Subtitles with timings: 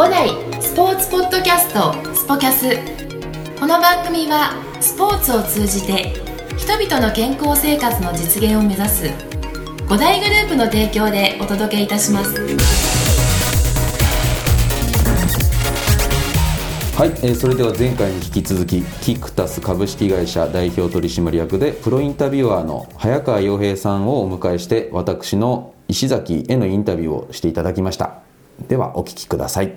[0.00, 0.30] 五代
[0.62, 2.70] スポーツポッドキャストスポキャス。
[3.60, 6.14] この番組はスポーツを通じて
[6.56, 9.10] 人々の健康生活の実現を目指す
[9.90, 12.32] 五大グループの提供でお届けいたします。
[16.96, 28.29] はい、えーそれでは前回に引き続きキクタス株式会社代表取締役でプロインタビュアーの早川洋平さんをお迎えして私の石崎へのインタビューをしていただきました。
[28.68, 29.72] ではお聞きください。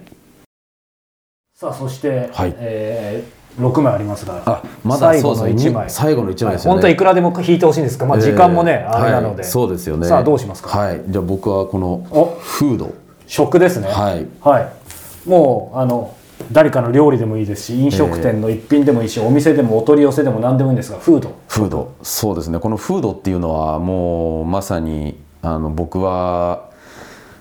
[1.55, 2.53] さあそして、はい。
[2.57, 6.73] えー、6枚ありますがあまだ最後のそうですね1枚最後の一枚ですよね。
[6.73, 10.07] 本当はいくらでも引いてほしいんですが、まあ、時間もね、えーあれなので、はいそうですよね。
[10.07, 11.01] さあどうしますか、はい。
[11.07, 12.93] じゃあ僕はこのおフード。
[13.27, 13.87] 食ですね。
[13.87, 14.27] はい。
[14.41, 15.29] はい。
[15.29, 16.15] もうあの
[16.51, 21.33] 誰かの料理でもいいですし飲食店の一品でもいいし、お店でもお取り寄せでも何でもいいんですがフード。
[21.47, 21.93] フード。
[22.01, 22.59] そうですね。
[22.59, 26.69] このフードっていうのはもうまさにあの僕は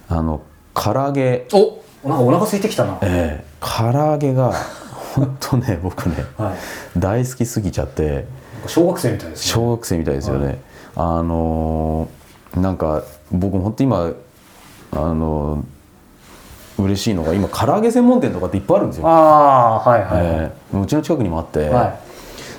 [0.08, 0.42] あの
[0.74, 1.46] 唐揚げ。
[1.52, 3.44] おなんかお腹空いてきたな、ええ。
[3.60, 4.52] 唐揚げが
[5.14, 6.52] 本当ね 僕ねは
[6.96, 8.26] い、大好きすぎちゃって。
[8.66, 9.52] 小学生みたいですね。
[9.52, 10.60] 小学生みたいですよね、
[10.96, 14.10] あのーなんか僕も本当今
[14.92, 20.78] あのー嬉しいのが今唐揚げ専門店とかっていっぱいあるんですよ、ああはいはい、ええ。
[20.78, 22.11] うちの近くにもあって、はい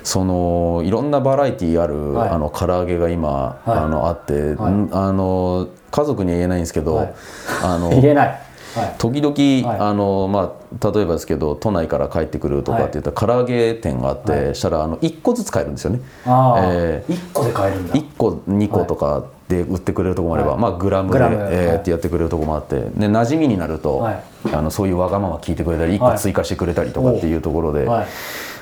[0.04, 2.28] そのいろんなバラエティーある、はい。
[2.28, 3.78] あの唐揚げが今、はい。
[3.78, 4.72] あのあって、はい。
[4.72, 7.14] んあの家族には言えないんですけど、はい。
[7.62, 9.80] あの 言えない、はい、時々、はい。
[9.80, 14.54] あのまあ、例えばですけど都内から帰ってくるとかって言ったら、唐揚げ店があって、はい。
[14.54, 16.00] したらあの1個ずつ買えるんですよね。
[16.26, 17.94] ああ、え一1個で買えるんだ。
[17.94, 20.60] 1個2個とかで売ってくれるところもあれば、はい。
[20.60, 21.36] まあ、グラムでグラム。
[21.36, 21.76] えーはい。
[21.76, 24.22] ってやってくれるところもあってで馴染みになると、はい。
[24.52, 26.18] あのそういうわがまま聞いてくれたり1個はい。
[26.18, 28.06] 追加してくれたりとかっていうところで、はい。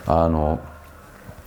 [0.06, 0.60] あの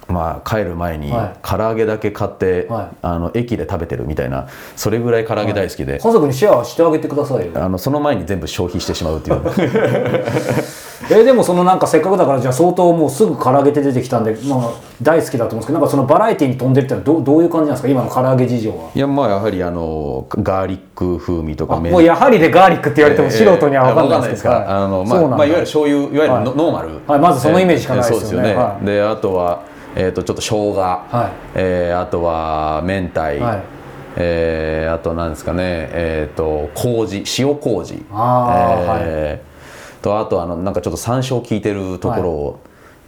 [0.08, 1.40] まあ、帰る前にはい。
[1.42, 2.96] 唐揚げだけ買って、はい。
[3.02, 7.52] あの駅で食べてるみたいなそれぐらい唐揚げ大好きで、家族にシェアしてあげてくださいよ。
[7.56, 9.42] あのその前に全部消費してしまうっていう。
[11.12, 14.70] えでもそのなんかせっかくだからじゃあ相当もうすぐ唐揚げって出てきたんで、まあ、
[15.04, 17.88] 大好きだと思うんですけどなんかそのバラエティに飛んでるってのはどうどういう感じなんですか？
[17.90, 18.90] 今の唐揚げ事情は。
[18.96, 24.84] いやまあやはりあのガーリック風味とかもうやはりでガーリックって言われても素人には分かんないえーですけど、わかんないですか？
[24.84, 26.44] あの、まあまあ、いわゆる醤油いわゆるはい。
[26.46, 28.48] ノ,、ノーマル、はいまずそのイメージしかないですよね。
[28.48, 28.86] ですよね、はい。
[28.86, 29.60] であとは、
[29.96, 31.38] えー、とちょっと生姜、はい。
[31.56, 33.40] えーあとは明太、はい。
[34.18, 38.06] えーあとなんですかねえっ、と麹塩麹。
[38.12, 42.60] あーえーとあとあのなんかちょっと山椒効いてるところを、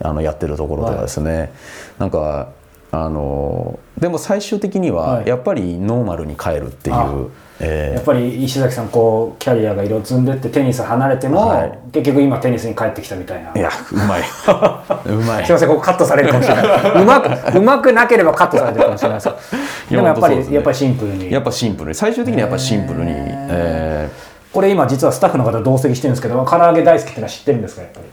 [0.02, 1.52] あのやってるところとかですね、
[1.98, 2.48] なんか
[2.90, 5.28] あのでも最終的にははい。
[5.28, 7.26] やっぱりノーマルに変えるっていう、あ
[7.60, 7.94] えー。
[7.96, 11.78] やっぱり石崎さんこうキャリアが色積んでってテニス離れても、はい。
[11.92, 13.52] 結局今テニスに帰ってきたみたいな。
[13.54, 14.22] いやうまい。
[15.06, 15.44] うまい。
[15.44, 16.64] すいませんここカットされるかもしれない。
[17.02, 19.28] うまくうまくなければカットされてるかもしれないです。
[19.88, 20.46] けどでもやっぱり、ね。
[20.54, 21.30] やっぱりシンプルに。
[21.30, 21.94] やっぱシンプルに。
[21.94, 24.08] 最終的にはやっぱシンプルに、え
[24.52, 28.06] これ今実はスタッフの方同席してるんですけど唐揚げ大好きってのは知ってるんですかやっぱり。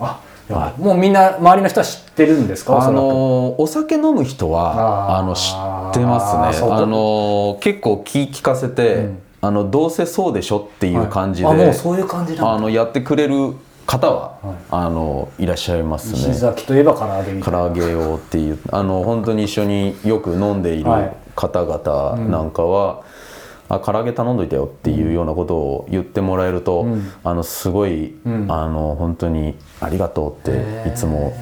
[0.00, 2.74] あやっぱりもうみんな周りの人は知ってるんですか？
[2.74, 6.68] ーあのお酒飲む人はあの知ってますね。
[6.70, 9.18] あの結構気聞かせて、うん。
[9.40, 13.54] あのどうせそうでしょっていう感じで、あもうそういう感じあのやってくれる
[13.86, 14.56] 方は、はい。
[14.70, 21.16] あのいらっしゃいます石ね崎といえば唐揚げ唐揚げをっていうあの本当に一緒によく飲んでいるはい。
[21.36, 23.04] 方々なんかは、
[23.68, 27.12] あ唐揚げ頼んどいたよっていうようなことを言ってもらえると、ん。
[27.22, 28.46] あのすごい、ん。
[28.48, 31.34] あの本当にありがとうっていつも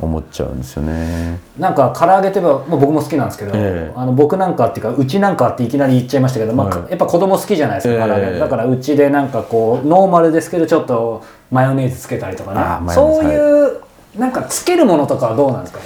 [0.00, 1.38] 思っちゃうんですよね。
[1.58, 3.92] なんか唐揚げといえばもう僕も好きなんですけど、ええ。
[3.94, 6.90] あの僕なんかっていうかうちなんかっていきなり言っちゃいましたけど、まあはい。
[6.90, 8.32] やっぱ子供好きじゃないですか、唐揚げ。
[8.32, 13.83] ええだからうちでなんかこうノーマルですけどちょっとマヨネーズつけたりとかあねそういう、
[14.16, 15.80] なんかつけるものとかはどうなんですか？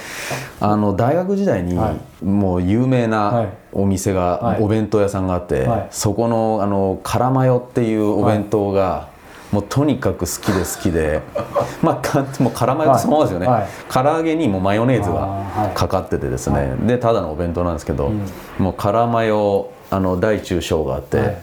[0.61, 3.07] あの大学時代にはもう有名はい。
[3.09, 4.61] なお店が、はい。
[4.61, 5.87] お弁当屋さんがあって、はい。
[5.91, 9.07] そこのあの辛マヨっていうお弁当が、
[9.51, 11.21] もうとにかく好きで好きで
[11.81, 13.61] まあかもう辛マヨってそのままですよね、はい。
[13.61, 13.69] はい。
[13.91, 18.21] 唐揚げにもマヨネーズがかかっててですね、はでただのお弁当なんですけど、ん。
[18.59, 21.37] もう辛マヨあの大中小があって、はい。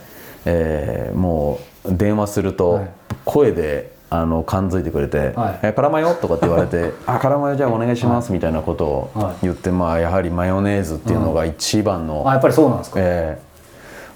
[0.45, 2.89] えーもう電話するとはい。
[3.25, 9.35] 声であの感づいてくれてはい「え辛マヨ?」とかって言われて「あ辛マヨじゃあお願いします」みたいなことをはい。
[9.43, 13.47] 言って、まあやはりマヨネーズっていうのが一番の、あやっぱりそうなんですか、えー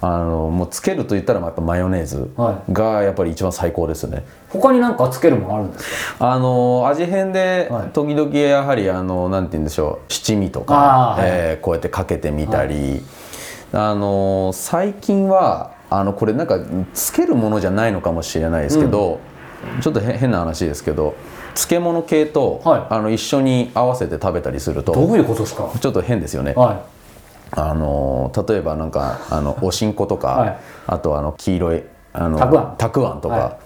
[0.03, 4.23] あのもうつけると言ったらまあやっぱマヨネーズはがやっぱり一番最高ですね。
[4.49, 5.85] 他になんかつけるものあるんです
[6.17, 6.31] か？
[6.31, 7.89] あの味変ではい。
[7.93, 13.05] 時々やはりあのなんて言うんでしょう七味とか、えーこうやってかけてみたり、
[13.73, 16.57] あの最近はあのこれなんか
[16.95, 19.19] つけるものじゃないのかもしれないですけど、
[19.81, 21.15] ちょっとへ変な話ですけど
[21.55, 22.85] 漬物系と、はい。
[22.89, 25.71] あの一緒に合わせて食べたりするとどういうことですか？
[25.79, 26.53] ちょっと変ですよね。
[26.53, 26.85] は
[27.51, 30.57] あの例えばなんかあのおしんことか、はい。
[30.87, 32.39] あとあの黄色いあの
[32.77, 33.21] たくあん。
[33.21, 33.59] とか、は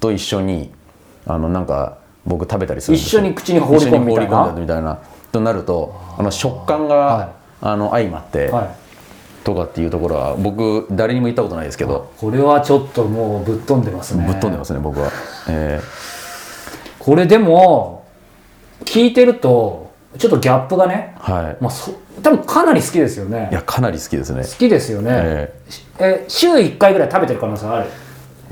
[0.00, 0.72] と一緒に
[1.26, 4.46] あのなんか僕食べたりするん一緒に口に放り込んな？
[4.46, 4.98] だみたいな
[5.32, 7.28] となるとあの食感が、はい。
[7.62, 8.79] あの相まって、はい
[9.44, 14.24] とかっていうところは僕誰にも言ったことないですけど、これはちょっともうぶっ飛んでますね。
[14.26, 15.10] ぶっ飛んでますね僕は、
[15.48, 15.80] え
[16.98, 18.04] これでも
[18.84, 21.56] 聞いてるとちょっとギャップがね、ーはい。
[21.60, 21.92] まあ、そ
[22.22, 23.48] 多分かなり好きですよね。
[23.50, 24.42] いやかなり好きですね。
[24.42, 25.54] 好きですよね、え
[25.98, 26.24] え。
[26.28, 27.86] 週1回ぐらい食べてる可能性ある？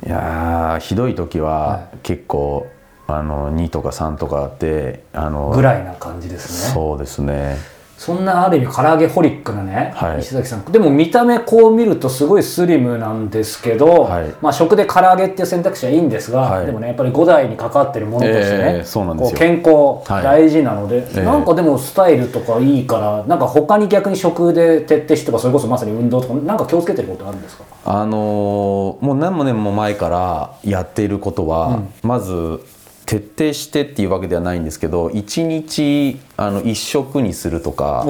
[0.07, 2.67] いやーひどい時はは結構
[3.09, 6.75] あの2とか3とかあってあのぐらいな感じですね。
[6.75, 7.57] そうですね
[7.99, 10.21] そんなある意味唐揚げホリックなね、はい。
[10.21, 10.65] 石崎さん。
[10.71, 14.33] でも見た目こう見るとすごいスリムなんですけど、はい。
[14.41, 16.67] まあ、食で唐揚げっていう選択肢はいいんですが、はい。
[16.67, 19.31] でもねやっぱり5代にかかってるものとしてね、ええそうなんですよ。
[19.31, 20.23] こう健康はい。
[20.23, 27.65] 大事なので、えなんかでもスタイルとかいいからなんか他に逆に食で徹底してとかそれこそまさに運動とかなんか気をつけてることあるんですか？
[27.85, 32.61] あのーもう何も年も前からやっていることは、まず
[33.09, 38.05] 徹底してっていうわけではないんですけど1日あの1食にするとか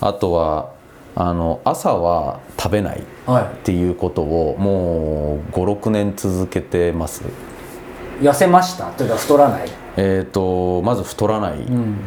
[0.00, 0.70] あとは
[1.16, 7.24] あの朝は食べないっはていうことをもう56年続けてます。
[7.24, 8.92] い、痩せました？
[8.92, 9.68] というか太らない？
[10.00, 11.58] えー、とまず太らない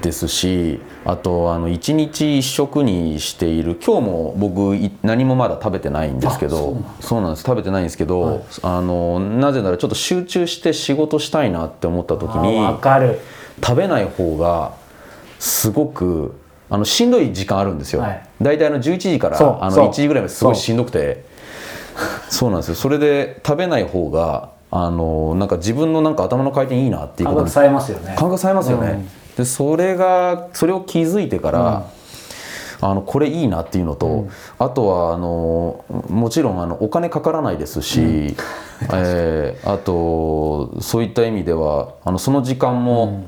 [0.01, 3.77] ですし、あとあの1日1食にしている。
[3.85, 7.43] 今日も僕い何もまだ食べてないんですけどそうなんです。
[7.43, 13.19] 食べてないんですけど、あのなぜならちょっと集中して仕事したいなって思った時あにわかる。
[13.61, 14.71] 食べない方が
[15.37, 16.39] すごく
[16.69, 18.25] あのしんどい時間あるんですよ、はい。
[18.41, 19.83] 大体あの11時からあのそう。
[19.83, 21.25] そう1時ぐらいまですごいしんどくて。
[22.29, 22.75] そうなんですよ。
[22.75, 28.15] それで食べない方があのなんか自分のなんか頭の回転いいなっていうことに感覚されますよね。
[28.18, 31.88] 感覚されますよね、でそれがそれを気づいてから、
[32.79, 38.01] あのこれいいなっていうのと、あとはあのもちろんあのお金かからないですし、
[38.94, 43.25] えーあとそういった意味ではあのその時間も、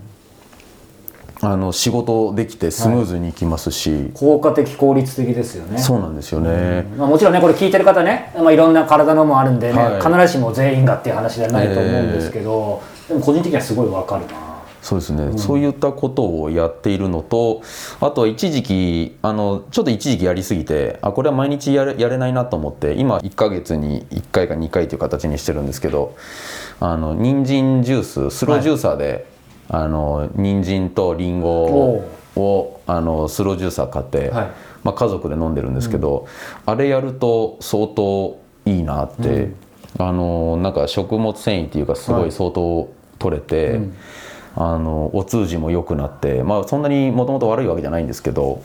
[1.43, 5.77] あの仕事できてスムーズにいきますし、効果的効率的ですよね。
[5.77, 10.01] そうなんですよね、まあ、もちろんねこれ聞いてる方ね、まあ、いろんな体のもあるんでね、はい。
[10.01, 14.53] 必ずしも全員がっていう話ではないと思うんですけど、でも個人的にはすごいわかるな。
[14.83, 17.61] そうですね、そういったことをやっているのと
[18.01, 26.17] あとは一時期あのちょっと一時期やりすぎてあこれは毎日やれやれないなと思って今1ヶ月に1回か2回という形にしてるんですけど
[26.81, 29.25] あの人参ジューススロージューサーで、
[29.69, 32.03] あの人参とリンゴ
[32.35, 34.51] をあのスロージューサー買って、はい。
[34.83, 36.27] まあ、家族で飲んでるんですけど、
[36.65, 39.51] あれやると相当いいなって、
[39.97, 43.79] あのなんか食物繊維っていうかすごい相当取れて、
[44.55, 48.61] あのお通じも良くなって、まあ、そんなにもともと悪いわけじゃないんですけど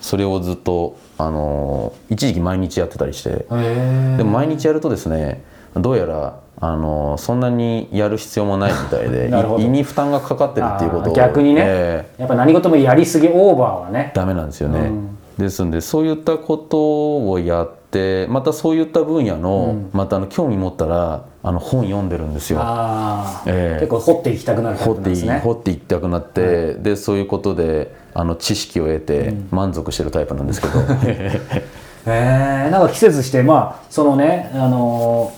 [0.00, 5.44] それをずっとあの一時期毎日やってたりしてへでも毎日やるとですね
[5.74, 12.22] どうやらあのそんなにやる必要もないみたいで 胃に負担がかかってるっていうことを逆にね、ええ。
[12.22, 14.12] やっぱ何事もやりすぎオーバーはね。
[14.14, 15.18] ダメなんですよね、うん。
[15.38, 22.58] ですんでそういったことをやってまたそういった分野の、またあの興味持ったらあの本読んでるんですよ。
[22.60, 23.80] ああ、ええ。
[23.80, 25.40] 結構掘っていきたくなるタイですね。
[25.44, 31.40] 掘っていきたくなって、でそういうことであの知識を得て満足してるタイプなんですけど、 へ
[32.06, 35.37] えなんか季節してまあそのねあのー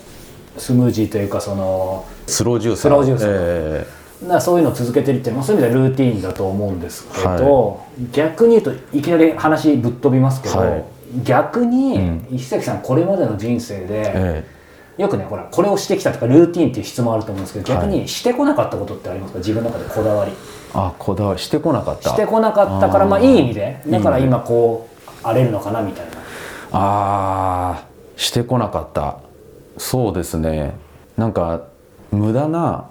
[0.61, 3.87] スムージーというかそのスロージューススロージュースえ
[4.27, 7.83] なそういうのを続けてるっていうのはそういう意味ではルーティーンだと思うんですけど、
[8.13, 10.85] 逆に言うといきなり話ぶっ飛びますけど、はい。
[11.25, 12.27] 逆に、うん。
[12.31, 14.45] 石崎さんこれまでの人生で、え
[14.99, 20.33] よくねほらこれをしてきたとかルーティーンっていう質問あると思うんですけど逆はにしてこなかったことってありますか自分の中でこだわり。
[20.75, 21.41] あこだわり。
[21.41, 22.11] してこなかった。
[22.11, 23.83] してこなかったからまあいい意味で。
[23.89, 26.13] だから今こう荒れるのかなみたいな。
[26.73, 29.30] あーしてこなかった
[29.81, 30.75] そうですね。
[31.17, 31.65] なんか
[32.13, 32.91] 無駄な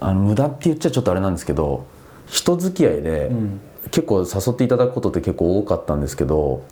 [0.00, 1.86] あの無駄って言っちゃちょっとあれなんですけど
[2.26, 3.60] 人付き合いで、ん。
[3.90, 6.64] 結構誘っていただくことって結構多かったんですけど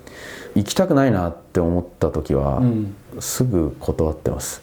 [0.55, 2.95] 行きたくないなって思った時は、ん。
[3.21, 4.63] すぐ断ってます。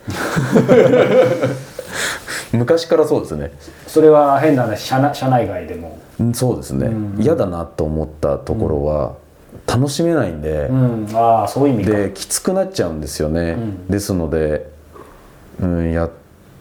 [2.51, 3.51] 昔からそうですね。
[3.85, 9.13] それは変な話社内社内外でも、うんそうですね、嫌だなと思ったところは、
[9.67, 11.91] 楽しめないんで、うん、ああそういう意味か。
[11.97, 13.87] できつくなっちゃうんですよね、ん。
[13.87, 14.78] ですので、
[15.61, 16.11] うん、やっ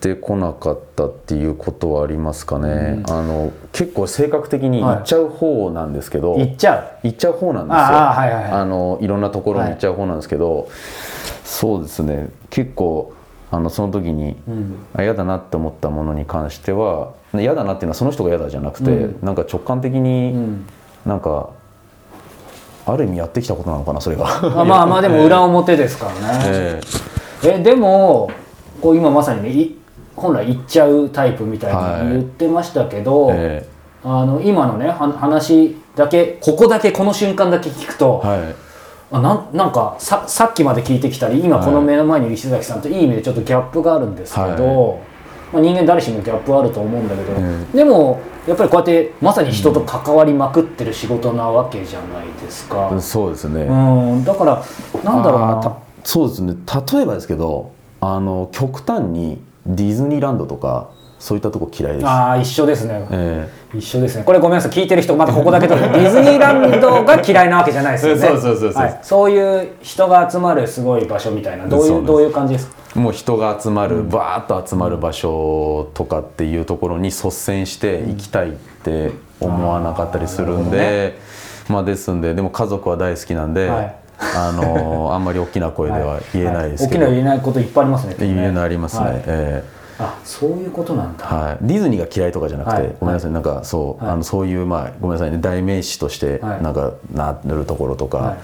[0.00, 7.78] てこなかったっていうことはありますかね、あの結構性格的に行っちゃう方なんですけど、言っちゃ行っちゃう方なんですよ。
[7.78, 8.52] ああはいはいはい。
[8.52, 10.69] あのいろんなところに行っちゃう方なんですけど、
[11.45, 12.28] そうですね。
[12.50, 13.12] 結構
[13.50, 19.26] あのその時に、う、うん、あ嫌だなって思ったものに関しては嫌だなっていうのはその人が嫌だじゃなくて、うん。
[19.26, 20.67] なんか直感的に、ん。
[21.07, 21.50] なんか
[22.87, 24.61] ある意味やってきたことなのかなそれが。
[24.61, 26.81] あまあまあでも裏表ですからね、 え。
[27.45, 28.31] えでも
[28.80, 29.76] こう今まさにねい
[30.16, 33.68] 本来行っちゃうタイプみたいに言ってましたけど、え
[34.02, 38.68] あの今のねは話だけここだけこの瞬間だけ聞くと、えはい。
[39.11, 45.00] あなんなんかささっきまで聞いてきたり今この目の前にいる石崎さんといい意味でちょっとギャップがあるんですけど、
[45.50, 52.99] まあ、人間誰しもギャップあると思うんだけど、うんでもやっぱりこうやってまさに人と関わりまくってる仕事なわけじゃないですか。
[53.00, 54.64] そうですね、うん、だから
[55.04, 56.54] なんだろうなそうですね。
[56.92, 62.07] 例えばですけどあの極端にディズニーランドとかそういったとこ嫌いです。
[62.07, 64.25] あー一緒ですね、え一緒ですね。
[64.25, 64.71] これごめんなさい。
[64.71, 68.21] 聞いてる人またここだけとディズニーランドが嫌いなわけじゃないですよね。
[68.28, 72.75] そうそうそうそうはい、そういう人が集まるすごい場所みたいなどういそうどういう感じですか？
[72.97, 81.19] えもう人が集まる、バーッと集まる場所とかっていうところに率先して行きたいって思わなかったりするんで、
[81.69, 88.16] まあですんででも家族は大好きなんで、はいあの あんまり大きな声では言えないですけど、大きな言えないこといっぱいありますね。
[88.18, 89.22] 言えないありますね、はい。
[89.26, 89.64] え
[90.00, 92.96] あそういうことなんだ、えはい、ディズニーが嫌いとかじゃなくて、はい。
[93.00, 93.32] ごめんなさい。
[93.32, 94.12] なんかそう、はい。
[94.14, 95.38] あのそういうまあごめんなさいね。
[95.40, 96.62] 代名詞としてはい。
[96.62, 98.37] なんかなるところとか、はい。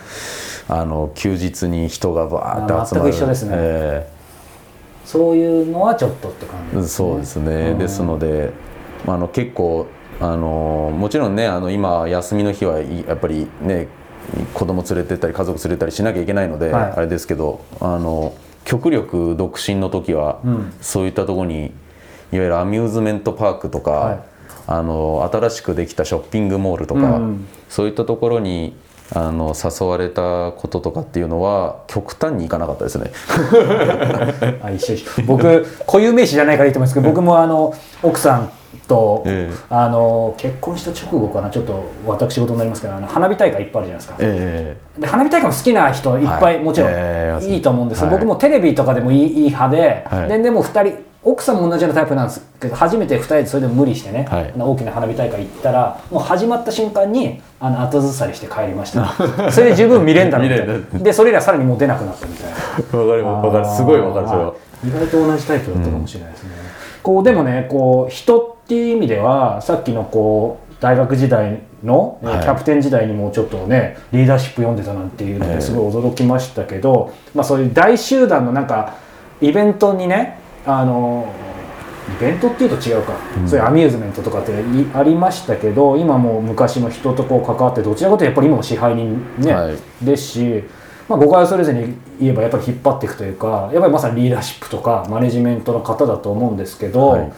[0.69, 3.09] あの休日に人がバーッと集まる。
[3.09, 3.51] あ全く一緒ですね。
[3.55, 4.15] え
[5.05, 7.79] そういうのはちょっとって感じえです、ね、そうですね、うん。
[7.79, 8.53] ですので
[9.07, 9.87] あの結構
[10.21, 13.89] あのもちろんねあの今休みの日はいやっぱりね
[14.53, 16.93] 子供連れてったり家族連れてったりしなきゃいけないので、はい。
[16.93, 20.73] あれですけどあの極力独身の時は、うん。
[20.81, 21.73] そういったところにいわ
[22.31, 24.21] ゆるアミューズメントパークとか、はい。
[24.67, 28.77] あの新しくできたショッピングモールとか、うんそういったところに
[29.13, 33.11] あの誘われたこととかっていうのは極端にいかなかったですね。
[34.63, 35.23] あ一緒一緒。
[35.27, 38.51] 僕固有名詞じゃないからいいと思いますけど僕もあの奥さん
[38.87, 39.57] と、ええ。
[39.71, 46.25] あの結婚した直後かなちょっと私事になりますけどあの花火大会いっぱいあるじゃないですか、えで花火大会も好きな人い。
[46.25, 48.11] っぱい、はいもちろんええいいと思うんです、はい。
[48.11, 50.29] 僕もテレビとかでもいいいい派で,、はい。
[50.29, 54.53] ででも2人奥さんも同じようなタイプなんですけど初めて2人でそれでも無理してね、はい。
[54.57, 59.15] 大きな花火大会行ったらもう始まった瞬間にあの後ずさりして帰りました。
[59.51, 62.99] それで十分見れんだろうみたい見れなでそれ以来さらにもう出なくなったみたいな。
[62.99, 63.83] わかるわかるす。
[63.83, 64.53] ごいわかるそれは。
[64.87, 66.51] 意外と同じタイプだったかもしれないですね、
[67.03, 72.43] こうでもねこう人っていう意味ではさっきのこう大学時代の、えーはい。
[72.43, 75.55] キャプテン時代にもちょっとねリーダーシップ読んでたなんていうのええ。
[75.57, 78.97] ですごい驚きましたけど、まあそういう大集団のなんか
[79.41, 81.31] イベントにねあの
[82.19, 83.13] イベントっていうと違うか、
[83.47, 84.55] そういうアミューズメントとかってい
[84.95, 89.77] ありましたけど今も昔の人とこう関わってどちらかというとやっぱり今も支配人ね、はい。
[90.03, 90.65] ですし、
[91.09, 97.33] まあ、誤解をそれぞれに言えばやっぱり引っ張っていくというかやっぱりまさにリーダーシップとかマネジメントの方だと思うんですけど、はい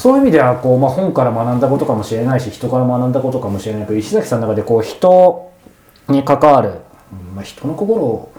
[0.00, 5.52] そういう意味ではこう、まあ、本から学んだことかもしれないし人から学んだことかもしれないけど石崎さんの中でこう人
[6.08, 6.70] に関わる、
[7.12, 8.32] うんまあ、人の心を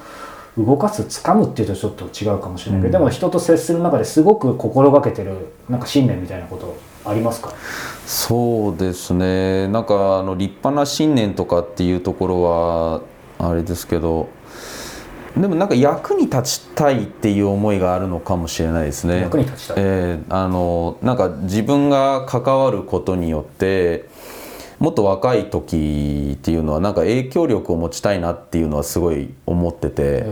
[0.57, 6.75] 動かす掴むっていうとちょっと違うかもしれないけど、でも人と接する中ですごく心がけてるなんか信念みたいなこと
[7.05, 7.53] ありますか？
[8.07, 9.67] そうですね。
[9.67, 13.01] なんかあの立派な信念とかっていうところは
[13.37, 14.27] あれですけど
[15.37, 19.21] でもなんか役に立ちたいっていう思いがあるのかもしれないですね。
[19.21, 19.75] 役に立ちたい。
[19.79, 24.09] えーあのなんか自分が関わることによって
[24.81, 30.25] もっと若い時っていうのはなんか影響力を持ちたいなっていうのはすごい思ってて。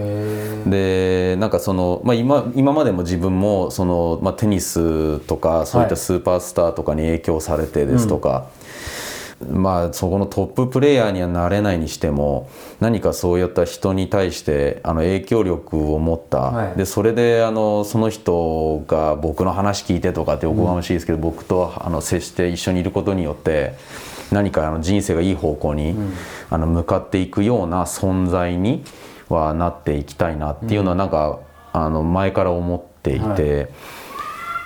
[0.65, 8.47] でなんかその、まあ、今今までも自分もその、まあ、テニスとかそういったスーパースターとかに影響されてですとか、
[9.47, 16.77] まあそこのトッププレーヤーにはなれないにしても何かそういった人に対してあの影響力を持った、はい。
[16.77, 23.75] でそれであのその人が僕の話聞いてとかっておこがましいですけど、僕とあの接して一緒にいることによって
[24.31, 25.95] 何かあの人生がいい方向に、
[26.49, 28.83] あの向かっていくような存在に
[29.29, 31.39] はなっていきたいなっていうのはなんか、
[31.71, 33.25] あの前から思っていて。
[33.25, 33.69] はい。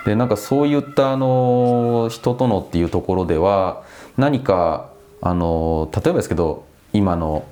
[0.05, 3.83] でなんかそういったあの人とのっていうところでは
[4.17, 4.89] 何か
[5.21, 7.45] あの例えばですけど今の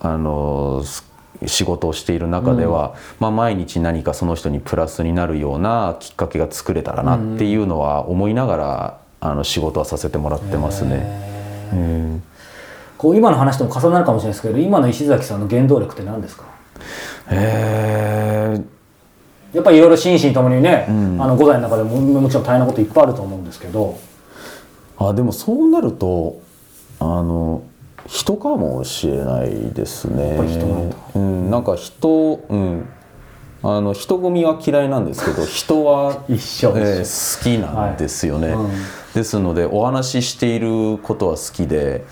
[0.00, 1.08] あのす
[1.46, 11.06] 仕事をしている中では、まあ、毎日何かその人にプラスになるようなきっかけが作れたらなっていうのは思いながらあの仕事はさせてもらってますね。
[11.72, 12.22] うん。
[12.98, 16.44] こう今の話とも重なるかもしれないですけど今の石崎さんの原動力って何ですか？
[17.30, 19.56] えー。
[19.56, 21.22] やっぱりいろいろ心身ともにね、ん。
[21.22, 23.98] あの五代の中でももちろん大変なこといっぱいあると思うんですけど
[25.00, 26.40] あでもそうなると
[26.98, 27.62] あの
[28.06, 30.28] 人かもしれないですね。
[30.28, 30.96] やっぱり人なんだ。
[31.14, 32.88] うん、なんか人、うん、
[33.62, 36.72] あの人混みは嫌いなんですけど 人は一緒。
[36.76, 38.48] えー好きなんですよね。
[38.48, 38.56] はい。
[38.56, 38.70] うん。
[39.14, 42.04] ですのでお話ししていることは好きで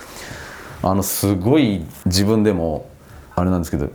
[0.83, 2.87] あのすごい自分でも
[3.37, 3.88] あれなんですけど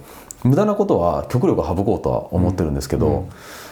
[0.43, 3.29] 無駄なことは極力省こうとは思ってるんですけど、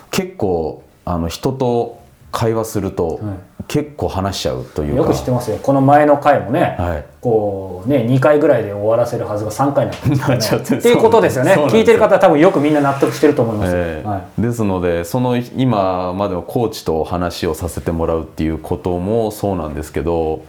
[0.10, 2.00] 結構あの人と
[2.32, 3.20] 会話すると、
[3.68, 4.98] 結構話しちゃうというか。
[4.98, 5.58] よく知ってますよ。
[5.62, 7.06] この前の回もね、はい。
[7.22, 10.78] こうね2回ぐらいで終わらせるはずが3回になっ ちゃってね。
[10.80, 11.54] っていうことですよね。
[11.70, 14.42] 聞いてる方は多分よくみんな納得してると思いますよ、ええはい。
[14.42, 20.42] ですのでその今までのコーチと話をさせてもらうっていうこともそうなんですけど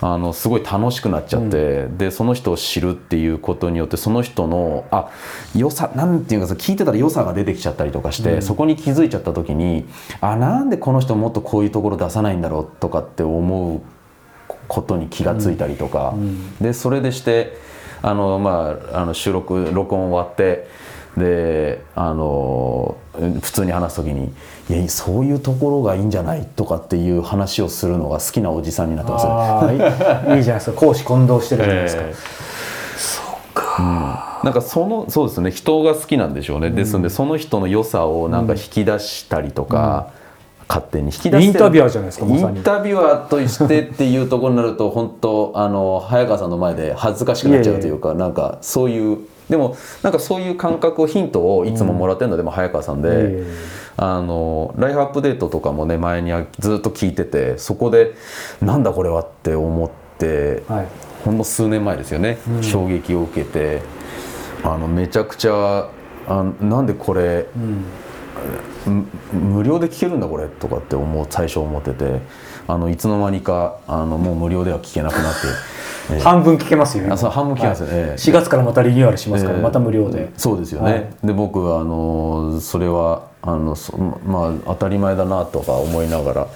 [0.00, 5.10] あのすごい楽しくなっちゃって、でその人を知るっていうことによってその人のあ
[5.56, 9.86] 良さなんていうかさ聞いてたら良さが出てきちゃったりとかして、そこに気づいちゃった時に
[10.20, 13.80] あなんでこの人もっとこういうところ出さないんだろうとかって思う
[14.68, 16.14] ことに気がついたりとか、
[16.60, 17.56] でそれでして
[18.02, 20.68] あの、まあ、あの収録録音終わって
[21.16, 22.96] であの
[23.42, 24.32] 普通に話す時に
[24.70, 29.74] 「いやそういうところがいいんじゃない?」とかっていう話をするのが好きなおじさんになってますね。
[29.74, 30.76] いい いいじゃないですか。
[30.76, 32.14] 講師混同してるじゃないですか、え
[34.44, 35.50] なんかそのそうですね。
[35.50, 40.08] 人が好きなんでしょうね、ですのでその人の良さをなんか引き出したりとか、
[40.68, 44.56] 勝手に引き出してインタビュアーじゃないですかまインタビュアーとしてっていうところに。
[44.58, 53.44] なると本当あの早川さんの前で恥ずかしくなっちゃうというかなんかそういうでもなんかそういう感覚をヒントをいつももらってるのでも早川さんで、
[53.96, 58.14] あのライフアップデートとかもね前にずっと聞いててそこで
[58.60, 60.86] なんだこれはって思って、はい。
[61.24, 63.82] ほんの数年前ですよね、衝撃を受けて
[64.62, 65.90] あのめちゃくちゃ
[66.26, 67.46] あなんでこれ、
[68.86, 72.20] む無料で聞けるんだこれとかって思う最初思ってて
[72.68, 75.77] あのいつの間にかあのもう無料では聞けなくなって、ええ
[76.20, 77.14] 半分聞けますよ今。
[77.14, 77.86] あそう半分聞けますよ。
[77.88, 77.96] はい。
[77.96, 78.14] ええ。
[78.14, 79.62] 4月からまたリニューアルしますから、ええ。
[79.62, 81.06] また無料で、そうですよね、はい。
[81.24, 86.46] で僕はあのそれはあのそまあ当たり前だなとか思いながら。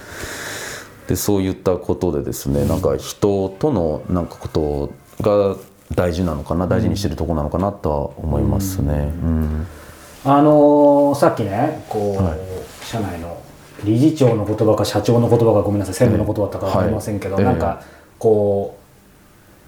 [1.09, 5.57] でそういったことでですねなんか人とのなんかことが
[5.95, 9.13] 大事なのかな大事にしてるとこなのかなとは思いますね。
[9.25, 9.67] うん。
[10.25, 12.39] あのーさっきねこう、はい。
[12.87, 13.43] 社内の
[13.85, 17.45] 理事長の言葉か社長の言葉かごめんなさい専務の言葉だったか分かりませんけど、はい。
[17.45, 17.83] なんか
[18.19, 18.82] こう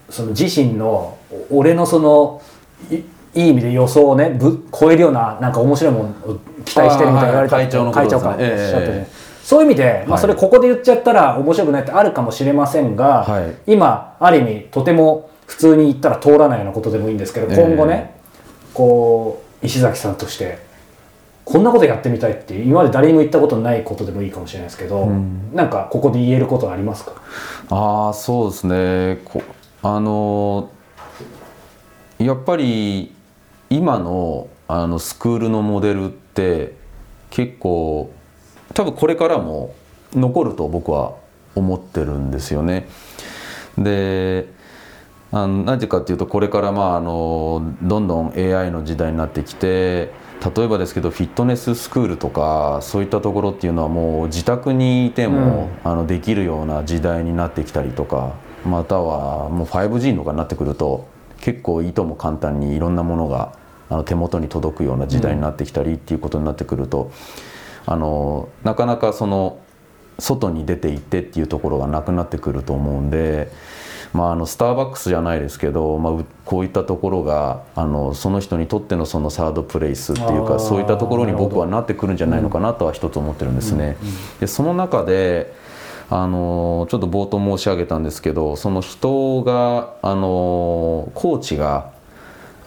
[0.09, 1.17] その自身の
[1.49, 2.41] お俺のその
[2.89, 8.21] いいい意味で予想をねぶ超えるようななんか面白いものを期待してるみたいな言われたはい会長のことですね。
[8.21, 9.07] 会長かおっしゃってえね
[9.43, 10.21] そういう意味で、まあ、はい。
[10.21, 13.55] それここで言っちゃったら面白くないってあるかもしれませんが、はい。
[13.67, 17.63] 今ある意味とても普通に言ったら通らないようなことでもいいんですけど、ええ。
[17.63, 18.15] 今後ね
[18.73, 20.57] こう石崎さんとして
[21.43, 25.51] こんなことやってみたいって今まで誰にも言ったことないことでもいいかもしれないですけど、うん。
[25.53, 27.11] なんかここで言えることはありますか？
[27.69, 29.19] ああそうですね。
[29.25, 29.43] こ
[29.87, 30.71] あの
[32.17, 33.13] やっぱり
[33.69, 36.73] 今のあのスクールのモデルって
[37.29, 38.11] 結構
[38.73, 39.75] 多分これからも
[40.11, 41.13] 残ると僕は
[41.53, 42.87] 思ってるんですよね。
[43.77, 44.47] で
[45.31, 50.11] あのなぜかっていうとこれからまああのどんどん AI の時代になってきて
[50.55, 58.33] 例えばですけどフィットネススクールとかそういったところっていうのはもう自宅にいても、あのできるような時代になってきたりとか
[58.65, 61.07] またはもう 5G とかになってくると
[61.39, 63.53] 結構いとも簡単にいろんなものが
[63.89, 67.11] あの手元に届くような時代になってきたりっていうことになってくると、
[67.85, 69.59] あのなかなかその
[70.17, 73.51] 外に出て行ってっていうところがなくなってくると思うんで、
[74.13, 83.97] まあ、あのスターバックスじゃないですけど、まあ、うこういったところがあのその人にとってのそのサードプレイスっていうかそういったところに僕はなってくるんじゃないのかなとは一つ思ってるんですね。
[84.39, 85.53] でその中で
[86.09, 91.93] あのちょっと冒頭申し上げたんですけどその人があのコーチが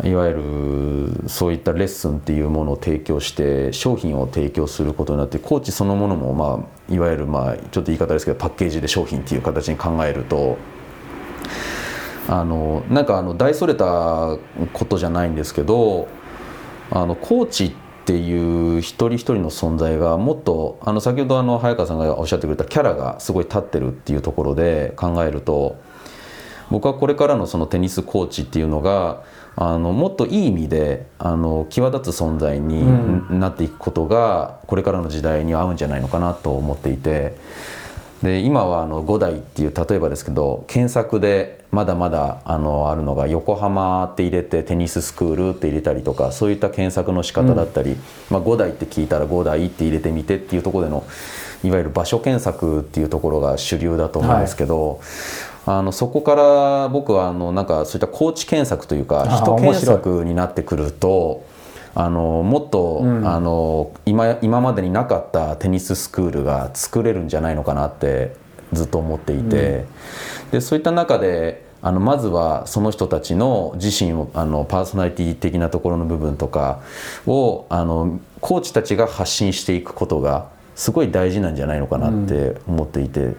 [0.05, 10.57] いわゆるそういったレッスンっていうものを提供して商品を提供することになってコーチそのものも、まあ、いわゆる、まあ、ちょっと言い方ですけどパッケージで商品っていう形に考えると
[12.29, 14.37] あのなんかあの大それた
[14.73, 16.09] ことじゃないんですけど
[16.91, 25.77] あのコーチってていう一人一人の存在がもっとあの先ほどあの早川さんがおっしゃってくれたキャラがすごい立ってるっていうところで考えると
[26.71, 29.25] 僕はこれからのそのテニスコーチっていうのが
[29.57, 37.37] あのもっといい意味であの際立つ存在になっていくことがこれからの時代に合うんじゃないのかなと思っていて
[38.23, 47.97] で今はあの5代っていう例えばですけど検索でまだまだあのあるのが横浜って入れてテニススクールって入れたりとかそういった検索の仕方だったり、
[48.31, 51.05] まあ、5代って聞いたら5代って入れてみてっていうところでの
[51.63, 55.01] いわゆる場所検索っていうところが主流だと思うんですけど、
[55.67, 61.45] あのそこから僕はあのなんかそういったコーチ検索というかあ人検索になってくると
[61.99, 63.29] あのもっと、うん。
[63.29, 68.37] あの今今までになかったテニススクールが作れるんじゃないのかなって
[68.73, 69.85] ずっと思っていて、
[70.53, 76.83] でそういった中であのまずはその人たちの自身をあのパーソナリティ的なところの部分とか
[77.27, 83.35] をあのコーチたちが発信していくことがすごい大事なんじゃないのかなって思っていて、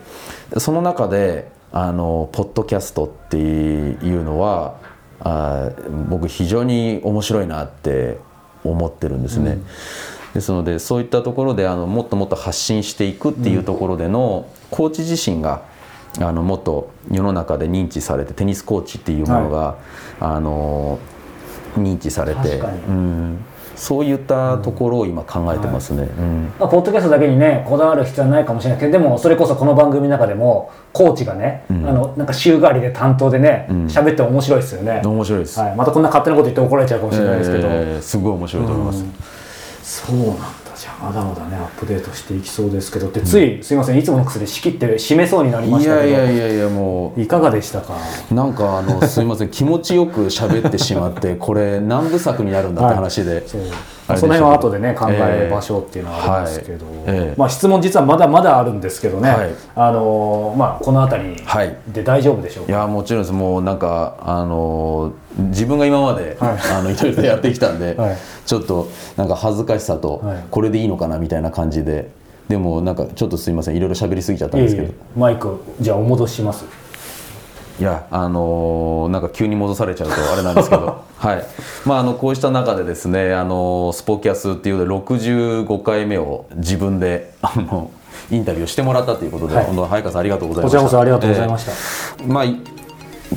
[0.57, 4.75] その中であのポッドキャストっていうのは
[5.21, 5.71] あ
[6.09, 8.17] 僕非常に面白いなって
[8.63, 9.59] 思ってるんですね。
[10.33, 15.63] ですのでそういったところであのもっともっと発信していくっていうところでの、コーチ自身が
[16.19, 19.77] あのもっと世の中で認知されてテニスコーチっていうものが、
[20.19, 20.99] あの
[21.75, 22.77] 認知されて、確かに。
[22.83, 23.45] うん、
[23.79, 26.03] そういったところを今考えてますね。
[26.03, 26.53] うん。
[26.59, 31.87] まあ、ポッドキャストだけにねこだわる必要はないかもしれないけどでもそれこそこの番組の中でもコーチがね、ん。
[31.87, 33.87] あのなんか週替わりで担当でねん。
[33.87, 35.59] 喋、って面白いですよね、面白いです。
[35.61, 39.05] はい、またこんな勝手なこと言って怒られちゃうかもしれないですけど、えーすごい面白いと思います。
[39.81, 40.43] そうなんだ
[40.79, 43.09] じゃあまだまだねアップデートしていきそうですけど。
[43.09, 46.07] ってつい、すいませんいつもの薬仕切って締めそうになりましたけど。
[46.07, 47.21] いやいやいやもう。
[47.21, 47.97] いかがでしたか？
[48.31, 53.61] なんかあのすいません気持ちよく喋ってしまってこれ何部作になるんだって話で、 そう。
[53.61, 55.43] あれでしたけどその辺は後でね考えええ。
[55.45, 56.95] る場所っていうのはありますけど、はい。
[56.95, 57.33] ええ。
[57.37, 59.51] まあ、質問実はまだまだあるんですけどね、はい。
[59.75, 61.77] あのまあ、この辺りはい。
[61.87, 63.33] で大丈夫でしょうか、いやもちろんです。
[63.33, 66.57] もうなんかあの自分が今まで、はい。
[66.73, 68.17] あのいろいろやってきたんで、 はい。
[68.45, 70.37] ちょっとなんか恥ずかしさと、はい。
[70.49, 72.09] これでいいのかなみたいな感じで。
[72.47, 73.75] でもなんかちょっとすいません。
[73.75, 74.87] いろいろ喋りすぎちゃったんですけど。
[74.87, 76.65] えマイクじゃあお戻しします
[77.79, 81.03] いやあのーなんか急に戻されちゃうとあれなんですけど。
[81.17, 81.43] はい。
[81.85, 87.91] まああのこうした中でですねあのースポキャスっていうので65回目を自分であの
[88.29, 89.65] インタビューしてもらったということで、はい。
[89.65, 90.83] 本当早川さんありがとうございこちました。
[90.83, 92.55] らこそありがとうございました、えーまあい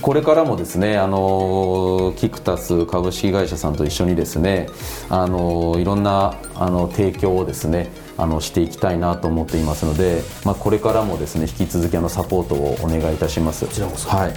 [0.00, 4.66] これからもですね、あのキクタス株式会社さんと一緒にですね、
[5.10, 13.66] あのいろんなあの提供をですね、あのしていきたいなと思っていますので、まあ、これからもですね引き続きあのサポートをお願いいたします。
[13.66, 14.08] こちらこそ。
[14.08, 14.34] はい、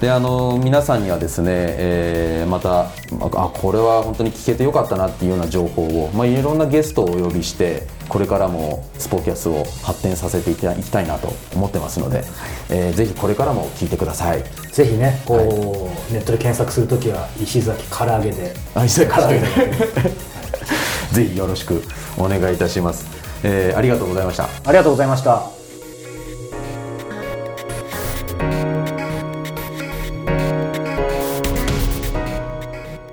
[0.00, 12.24] であの皆さんにはですね、えーまたあこれは本当に聞けてよかったなっていうような情報を、まあ、いろんなゲストをお呼びしてこれからもスポキャスを発展させていきたいなと思ってますので、
[12.70, 14.42] えーぜひこれからも聞いてください。
[14.72, 18.54] ぜひねこう、ネットで検索するときは石崎唐揚げで。
[18.74, 19.38] あ石崎唐揚げ。
[19.38, 19.44] で
[21.12, 21.82] ぜひよろしく
[22.16, 23.06] お願いいたします、
[23.42, 25.42] えーありがとうございましたありがとうございました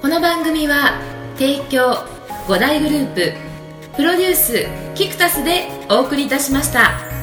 [0.01, 0.99] この番組は
[1.38, 1.93] 提供
[2.47, 3.33] 5大グループ
[3.95, 7.14] プロデュースキクタスでお送りいたしました。